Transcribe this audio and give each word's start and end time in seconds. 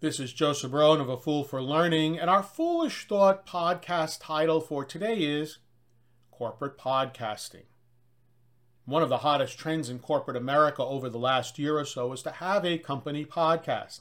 This 0.00 0.18
is 0.18 0.32
Joseph 0.32 0.70
Brown 0.70 0.98
of 1.02 1.10
A 1.10 1.18
Fool 1.18 1.44
for 1.44 1.62
Learning, 1.62 2.18
and 2.18 2.30
our 2.30 2.42
Foolish 2.42 3.06
Thought 3.06 3.46
podcast 3.46 4.18
title 4.22 4.58
for 4.58 4.82
today 4.82 5.18
is 5.18 5.58
Corporate 6.30 6.78
Podcasting. 6.78 7.64
One 8.86 9.02
of 9.02 9.10
the 9.10 9.18
hottest 9.18 9.58
trends 9.58 9.90
in 9.90 9.98
corporate 9.98 10.38
America 10.38 10.82
over 10.82 11.10
the 11.10 11.18
last 11.18 11.58
year 11.58 11.78
or 11.78 11.84
so 11.84 12.14
is 12.14 12.22
to 12.22 12.30
have 12.30 12.64
a 12.64 12.78
company 12.78 13.26
podcast. 13.26 14.00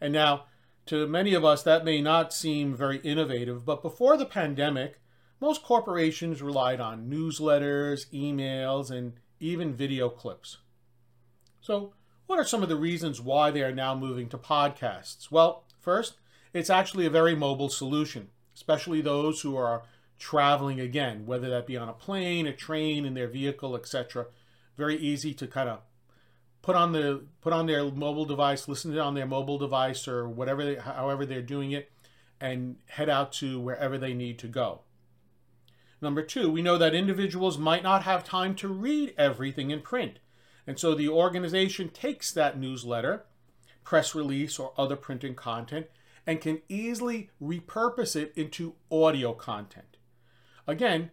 And 0.00 0.14
now, 0.14 0.44
to 0.86 1.06
many 1.06 1.34
of 1.34 1.44
us, 1.44 1.62
that 1.62 1.84
may 1.84 2.00
not 2.00 2.32
seem 2.32 2.74
very 2.74 2.96
innovative, 3.00 3.66
but 3.66 3.82
before 3.82 4.16
the 4.16 4.24
pandemic, 4.24 4.98
most 5.42 5.62
corporations 5.62 6.40
relied 6.40 6.80
on 6.80 7.10
newsletters, 7.10 8.06
emails, 8.14 8.90
and 8.90 9.12
even 9.40 9.74
video 9.74 10.08
clips. 10.08 10.56
So, 11.60 11.92
what 12.26 12.38
are 12.38 12.44
some 12.44 12.62
of 12.62 12.68
the 12.68 12.76
reasons 12.76 13.20
why 13.20 13.50
they 13.50 13.62
are 13.62 13.74
now 13.74 13.94
moving 13.94 14.28
to 14.30 14.38
podcasts? 14.38 15.30
Well, 15.30 15.64
first, 15.80 16.14
it's 16.52 16.70
actually 16.70 17.06
a 17.06 17.10
very 17.10 17.34
mobile 17.34 17.68
solution, 17.68 18.28
especially 18.54 19.00
those 19.00 19.40
who 19.42 19.56
are 19.56 19.82
traveling 20.18 20.80
again, 20.80 21.26
whether 21.26 21.50
that 21.50 21.66
be 21.66 21.76
on 21.76 21.88
a 21.88 21.92
plane, 21.92 22.46
a 22.46 22.52
train, 22.52 23.04
in 23.04 23.14
their 23.14 23.26
vehicle, 23.26 23.74
etc. 23.74 24.26
Very 24.76 24.96
easy 24.96 25.34
to 25.34 25.46
kind 25.46 25.68
of 25.68 25.80
put 26.62 26.76
on 26.76 26.92
the 26.92 27.24
put 27.40 27.52
on 27.52 27.66
their 27.66 27.90
mobile 27.90 28.24
device, 28.24 28.68
listen 28.68 28.92
to 28.92 28.98
it 28.98 29.00
on 29.00 29.14
their 29.14 29.26
mobile 29.26 29.58
device 29.58 30.06
or 30.06 30.28
whatever, 30.28 30.64
they, 30.64 30.74
however 30.76 31.26
they're 31.26 31.42
doing 31.42 31.72
it, 31.72 31.90
and 32.40 32.76
head 32.86 33.08
out 33.08 33.32
to 33.32 33.58
wherever 33.60 33.98
they 33.98 34.14
need 34.14 34.38
to 34.38 34.46
go. 34.46 34.80
Number 36.00 36.22
two, 36.22 36.50
we 36.50 36.62
know 36.62 36.78
that 36.78 36.94
individuals 36.94 37.58
might 37.58 37.82
not 37.82 38.02
have 38.02 38.24
time 38.24 38.54
to 38.56 38.68
read 38.68 39.14
everything 39.16 39.70
in 39.70 39.80
print. 39.80 40.18
And 40.66 40.78
so 40.78 40.94
the 40.94 41.08
organization 41.08 41.88
takes 41.88 42.30
that 42.32 42.58
newsletter, 42.58 43.24
press 43.84 44.14
release, 44.14 44.58
or 44.58 44.72
other 44.76 44.96
printing 44.96 45.34
content 45.34 45.86
and 46.26 46.40
can 46.40 46.62
easily 46.68 47.30
repurpose 47.42 48.14
it 48.14 48.32
into 48.36 48.74
audio 48.90 49.32
content. 49.32 49.96
Again, 50.66 51.10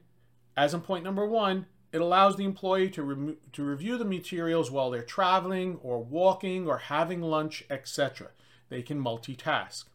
as 0.56 0.74
in 0.74 0.82
point 0.82 1.04
number 1.04 1.26
one, 1.26 1.66
it 1.92 2.02
allows 2.02 2.36
the 2.36 2.46
employee 2.46 2.90
to, 2.92 3.02
rem- 3.04 3.38
to 3.54 3.64
review 3.64 3.98
the 3.98 4.06
materials 4.06 4.70
while 4.70 4.92
they're 4.92 5.02
traveling 5.02 5.80
or 5.82 6.04
walking 6.04 6.68
or 6.68 6.78
having 6.78 7.22
lunch, 7.22 7.64
etc. 7.70 8.30
They 8.70 8.84
can 8.84 9.04
multitask. 9.04 9.86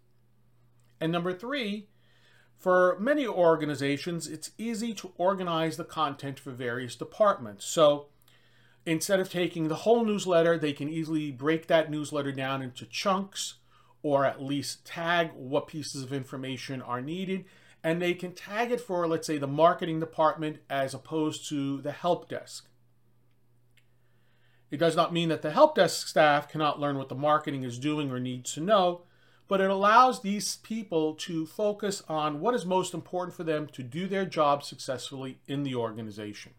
And 1.00 1.12
number 1.12 1.33
three, 1.33 1.89
for 2.56 2.98
many 2.98 3.27
organizations, 3.27 4.27
it's 4.27 4.50
easy 4.58 4.94
to 4.94 5.12
organize 5.16 5.77
the 5.77 5.84
content 5.84 6.41
for 6.41 6.50
various 6.50 6.96
departments. 6.96 7.64
So 7.64 8.06
instead 8.86 9.20
of 9.20 9.30
taking 9.30 9.68
the 9.68 9.77
whole 9.77 10.04
newsletter, 10.04 10.58
they 10.58 10.72
can 10.72 10.88
easily 10.88 11.30
break 11.30 11.66
that 11.66 11.90
newsletter 11.90 12.32
down 12.32 12.62
into 12.62 12.86
chunks 12.86 13.54
or 14.02 14.27
at 14.27 14.42
least 14.42 14.84
tag 14.84 15.30
what 15.34 15.66
pieces 15.66 16.02
of 16.02 16.12
information 16.12 16.82
are 16.82 17.00
needed. 17.00 17.44
And 17.82 18.00
they 18.00 18.14
can 18.14 18.32
tag 18.32 18.70
it 18.70 18.80
for, 18.80 19.06
let's 19.06 19.27
say, 19.27 19.38
the 19.38 19.46
marketing 19.46 20.00
department 20.00 20.58
as 20.68 20.94
opposed 20.94 21.48
to 21.48 21.80
the 21.80 21.92
help 21.92 22.28
desk. 22.28 22.68
It 24.70 24.78
does 24.78 24.96
not 24.96 25.12
mean 25.12 25.28
that 25.28 25.42
the 25.42 25.52
help 25.52 25.74
desk 25.77 26.08
staff 26.08 26.48
cannot 26.48 26.80
learn 26.80 26.98
what 26.98 27.08
the 27.08 27.14
marketing 27.14 27.62
is 27.62 27.78
doing 27.78 28.10
or 28.10 28.18
needs 28.18 28.55
to 28.55 28.60
know, 28.60 29.02
but 29.48 29.60
it 29.60 29.70
allows 29.70 30.20
these 30.20 30.56
people 30.56 31.14
to 31.14 31.46
focus 31.46 32.02
on 32.08 32.40
what 32.40 32.55
is 32.55 32.66
most 32.66 32.92
important 32.92 33.36
for 33.36 33.44
them 33.44 33.66
to 33.68 33.82
do 33.82 34.06
their 34.06 34.24
job 34.24 34.62
successfully 34.62 35.38
in 35.46 35.62
the 35.62 35.74
organization. 35.74 36.55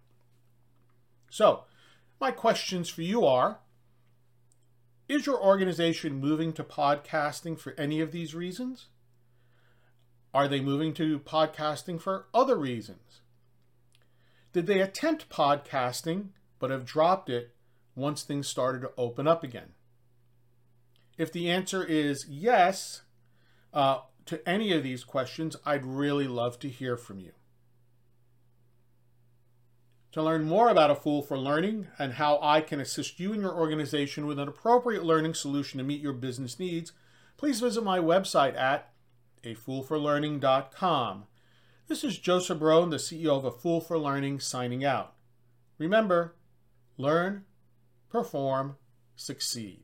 So, 1.29 1.65
my 2.19 2.31
questions 2.31 2.89
for 2.89 3.01
you 3.01 3.25
are 3.25 3.59
Is 5.07 5.25
your 5.25 5.41
organization 5.41 6.19
moving 6.19 6.53
to 6.53 6.63
podcasting 6.63 7.59
for 7.59 7.73
any 7.77 8.01
of 8.01 8.11
these 8.11 8.33
reasons? 8.33 8.87
Are 10.33 10.47
they 10.47 10.59
moving 10.59 10.93
to 10.95 11.19
podcasting 11.19 12.01
for 12.01 12.27
other 12.33 12.57
reasons? 12.57 13.21
Did 14.53 14.67
they 14.67 14.81
attempt 14.81 15.29
podcasting 15.29 16.29
but 16.59 16.71
have 16.71 16.85
dropped 16.85 17.29
it 17.29 17.55
once 17.95 18.23
things 18.23 18.47
started 18.47 18.81
to 18.81 18.91
open 18.97 19.27
up 19.27 19.43
again? 19.43 19.73
If 21.17 21.31
the 21.31 21.49
answer 21.49 21.83
is 21.83 22.25
yes 22.27 23.03
uh, 23.73 23.99
to 24.25 24.47
any 24.47 24.73
of 24.73 24.83
these 24.83 25.03
questions, 25.03 25.55
I'd 25.65 25.85
really 25.85 26.27
love 26.27 26.59
to 26.59 26.69
hear 26.69 26.97
from 26.97 27.19
you. 27.19 27.31
To 30.15 30.23
learn 30.23 30.45
more 30.45 30.69
about 30.69 30.91
A 30.91 30.95
Fool 30.95 31.21
for 31.21 31.37
Learning 31.37 31.87
and 31.99 32.13
how 32.13 32.39
I 32.41 32.61
can 32.61 32.79
assist 32.79 33.19
you 33.19 33.33
and 33.33 33.41
your 33.41 33.53
organization 33.53 34.25
with 34.25 34.39
an 34.39 34.47
appropriate 34.47 35.03
learning 35.03 35.33
solution 35.33 35.77
to 35.77 35.83
meet 35.83 35.99
your 35.99 36.13
business 36.13 36.57
needs, 36.57 36.93
please 37.35 37.59
visit 37.59 37.83
my 37.83 37.99
website 37.99 38.55
at 38.55 38.93
afoolforlearning.com. 39.43 41.25
This 41.89 42.05
is 42.05 42.17
Joseph 42.17 42.59
Brown, 42.59 42.91
the 42.91 42.95
CEO 42.95 43.37
of 43.37 43.43
A 43.43 43.51
Fool 43.51 43.81
for 43.81 43.99
Learning, 43.99 44.39
signing 44.39 44.85
out. 44.85 45.15
Remember, 45.77 46.35
learn, 46.95 47.43
perform, 48.07 48.77
succeed. 49.17 49.83